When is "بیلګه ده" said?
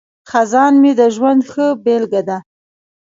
1.83-2.37